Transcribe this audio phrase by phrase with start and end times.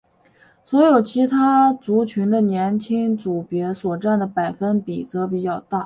[0.63, 5.79] 所有其他族群的年轻组别所占的百分比则比较大。